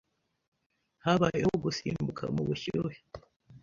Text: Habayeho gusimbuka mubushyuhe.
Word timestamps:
Habayeho 1.05 1.53
gusimbuka 1.63 2.23
mubushyuhe. 2.35 2.95